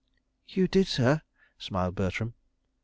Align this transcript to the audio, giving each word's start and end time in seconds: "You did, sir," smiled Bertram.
"You 0.49 0.67
did, 0.67 0.87
sir," 0.87 1.21
smiled 1.59 1.93
Bertram. 1.93 2.33